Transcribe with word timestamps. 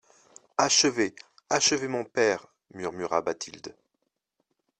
Achevez, 0.57 1.13
achevez, 1.47 1.87
mon 1.87 2.05
père, 2.05 2.47
murmura 2.73 3.21
Bathilde. 3.21 3.75